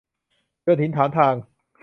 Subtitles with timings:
[0.63, 1.35] โยนหินถามทาง